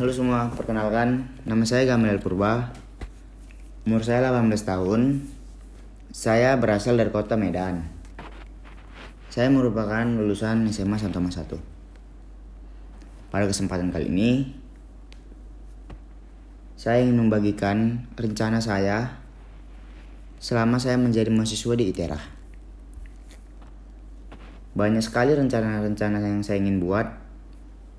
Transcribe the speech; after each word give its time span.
Halo 0.00 0.16
semua, 0.16 0.48
perkenalkan 0.48 1.28
nama 1.44 1.60
saya 1.68 1.84
Gamil 1.84 2.24
Purba. 2.24 2.72
Umur 3.84 4.00
saya 4.00 4.32
18 4.32 4.48
tahun. 4.64 5.28
Saya 6.08 6.56
berasal 6.56 6.96
dari 6.96 7.12
kota 7.12 7.36
Medan. 7.36 7.84
Saya 9.28 9.52
merupakan 9.52 10.00
lulusan 10.08 10.64
SMA 10.72 10.96
Santo 10.96 11.20
Mas 11.20 11.36
1. 11.36 11.52
Pada 13.28 13.44
kesempatan 13.44 13.92
kali 13.92 14.08
ini, 14.08 14.30
saya 16.80 17.04
ingin 17.04 17.20
membagikan 17.20 18.08
rencana 18.16 18.64
saya 18.64 19.20
selama 20.40 20.80
saya 20.80 20.96
menjadi 20.96 21.28
mahasiswa 21.28 21.76
di 21.76 21.92
ITERA. 21.92 22.20
Banyak 24.72 25.04
sekali 25.04 25.36
rencana-rencana 25.36 26.24
yang 26.24 26.40
saya 26.40 26.56
ingin 26.56 26.80
buat 26.80 27.04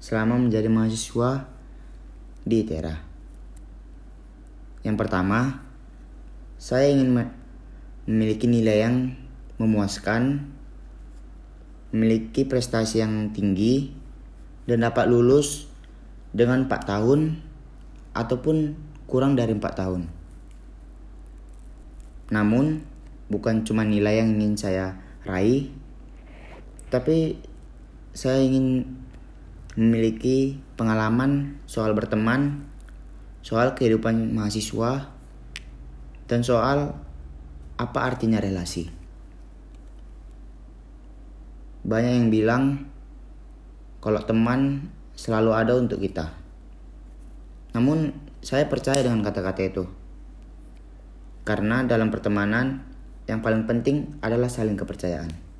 selama 0.01 0.41
menjadi 0.41 0.65
mahasiswa 0.65 1.60
di 2.47 2.65
ITERA. 2.65 2.95
Yang 4.81 4.97
pertama, 4.97 5.61
saya 6.57 6.89
ingin 6.89 7.29
memiliki 8.09 8.49
nilai 8.49 8.85
yang 8.85 9.13
memuaskan, 9.61 10.49
memiliki 11.93 12.45
prestasi 12.45 13.01
yang 13.01 13.29
tinggi, 13.29 13.93
dan 14.65 14.81
dapat 14.85 15.09
lulus 15.09 15.69
dengan 16.33 16.65
4 16.65 16.85
tahun 16.87 17.41
ataupun 18.13 18.77
kurang 19.05 19.37
dari 19.37 19.53
4 19.53 19.61
tahun. 19.77 20.01
Namun, 22.31 22.81
bukan 23.27 23.67
cuma 23.67 23.83
nilai 23.83 24.23
yang 24.23 24.33
ingin 24.39 24.55
saya 24.55 24.97
raih, 25.27 25.69
tapi 26.89 27.37
saya 28.11 28.41
ingin 28.41 28.83
memiliki 29.79 30.59
pengalaman 30.75 31.61
soal 31.63 31.95
berteman, 31.95 32.67
soal 33.39 33.71
kehidupan 33.75 34.35
mahasiswa, 34.35 35.11
dan 36.27 36.39
soal 36.43 36.95
apa 37.79 37.99
artinya 38.03 38.39
relasi. 38.39 38.87
Banyak 41.81 42.13
yang 42.13 42.29
bilang 42.29 42.63
kalau 44.01 44.21
teman 44.21 44.91
selalu 45.17 45.51
ada 45.53 45.73
untuk 45.77 46.01
kita. 46.01 46.33
Namun 47.73 48.13
saya 48.41 48.65
percaya 48.67 49.01
dengan 49.01 49.25
kata-kata 49.25 49.61
itu. 49.65 49.83
Karena 51.41 51.81
dalam 51.85 52.13
pertemanan 52.13 52.85
yang 53.25 53.41
paling 53.41 53.65
penting 53.65 54.17
adalah 54.21 54.49
saling 54.49 54.77
kepercayaan. 54.77 55.50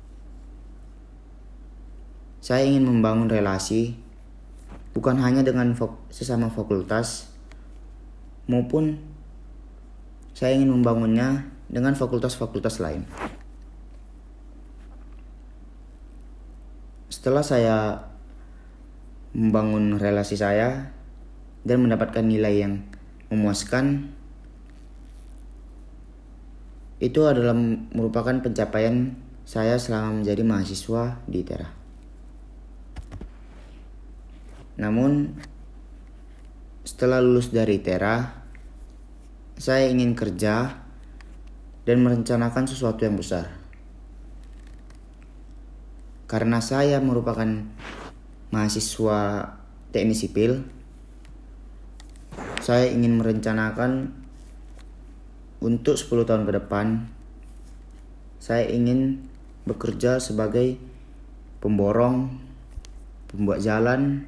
Saya 2.42 2.66
ingin 2.66 2.90
membangun 2.90 3.30
relasi 3.30 3.94
bukan 4.98 5.22
hanya 5.22 5.46
dengan 5.46 5.78
sesama 6.10 6.50
fakultas 6.50 7.30
maupun 8.50 8.98
saya 10.34 10.58
ingin 10.58 10.74
membangunnya 10.74 11.46
dengan 11.70 11.94
fakultas-fakultas 11.94 12.82
lain. 12.82 13.06
Setelah 17.06 17.46
saya 17.46 17.76
membangun 19.30 20.02
relasi 20.02 20.34
saya 20.34 20.90
dan 21.62 21.78
mendapatkan 21.86 22.26
nilai 22.26 22.58
yang 22.58 22.82
memuaskan, 23.30 24.10
itu 26.98 27.22
adalah 27.22 27.54
merupakan 27.94 28.34
pencapaian 28.42 29.14
saya 29.46 29.78
selama 29.78 30.26
menjadi 30.26 30.42
mahasiswa 30.42 31.22
di 31.30 31.46
ITERA. 31.46 31.81
Namun 34.80 35.36
setelah 36.86 37.18
lulus 37.20 37.52
dari 37.52 37.80
Tera, 37.80 38.44
saya 39.58 39.88
ingin 39.90 40.16
kerja 40.16 40.80
dan 41.82 41.98
merencanakan 42.00 42.64
sesuatu 42.64 43.02
yang 43.04 43.18
besar. 43.18 43.52
Karena 46.30 46.64
saya 46.64 46.96
merupakan 47.02 47.46
mahasiswa 48.48 49.52
teknik 49.92 50.16
sipil, 50.16 50.64
saya 52.64 52.88
ingin 52.88 53.20
merencanakan 53.20 54.16
untuk 55.60 55.94
10 56.00 56.24
tahun 56.24 56.48
ke 56.48 56.52
depan 56.58 56.86
saya 58.42 58.66
ingin 58.66 59.22
bekerja 59.62 60.18
sebagai 60.18 60.74
pemborong, 61.62 62.42
pembuat 63.30 63.62
jalan, 63.62 64.26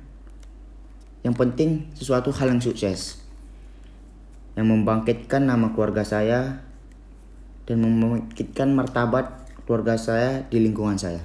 yang 1.24 1.32
penting 1.32 1.88
sesuatu 1.96 2.28
hal 2.36 2.52
yang 2.52 2.60
sukses. 2.60 3.24
Yang 4.54 4.66
membangkitkan 4.70 5.48
nama 5.48 5.72
keluarga 5.72 6.04
saya 6.04 6.62
dan 7.64 7.80
membangkitkan 7.80 8.70
martabat 8.76 9.48
keluarga 9.64 9.96
saya 9.96 10.44
di 10.52 10.60
lingkungan 10.60 11.00
saya. 11.00 11.24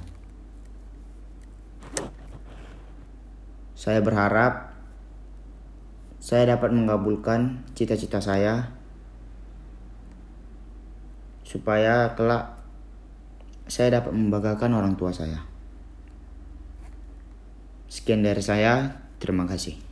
Saya 3.76 4.00
berharap 4.00 4.72
saya 6.24 6.56
dapat 6.56 6.72
mengabulkan 6.72 7.64
cita-cita 7.76 8.24
saya 8.24 8.72
supaya 11.44 12.16
kelak 12.16 12.60
saya 13.68 14.02
dapat 14.02 14.16
membanggakan 14.16 14.72
orang 14.74 14.94
tua 14.96 15.12
saya. 15.12 15.44
Sekian 17.90 18.22
dari 18.22 18.42
saya, 18.42 19.02
terima 19.18 19.46
kasih. 19.50 19.89